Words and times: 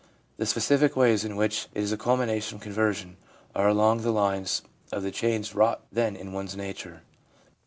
The 0.37 0.47
specific 0.47 0.95
ways 0.95 1.23
in 1.23 1.35
which 1.35 1.67
it 1.75 1.83
is 1.83 1.91
a 1.91 1.95
culmination 1.95 2.55
of 2.55 2.61
conversion 2.63 3.17
are 3.53 3.67
along 3.67 4.01
the 4.01 4.09
lines 4.09 4.63
of 4.91 5.03
the 5.03 5.11
changes 5.11 5.53
wrought 5.53 5.83
then 5.91 6.15
in 6.15 6.33
one's 6.33 6.57
nature. 6.57 7.03